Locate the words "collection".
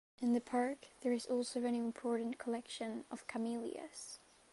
2.39-3.05